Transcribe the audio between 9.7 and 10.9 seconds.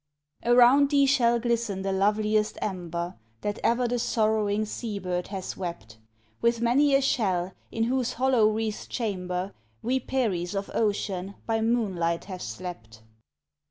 We, Peris of